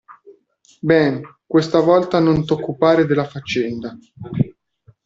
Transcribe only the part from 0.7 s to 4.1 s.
Ben, questa volta non t'occupare della faccenda!